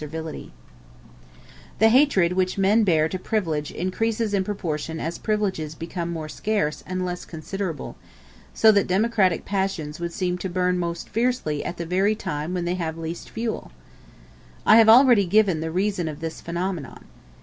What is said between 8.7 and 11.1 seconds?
that democratic passions would seem to burn most